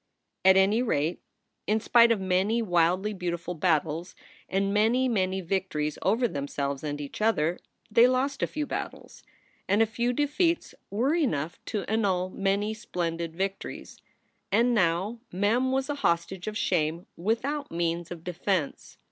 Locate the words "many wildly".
2.19-3.13